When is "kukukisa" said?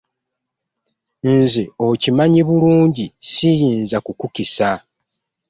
4.05-4.69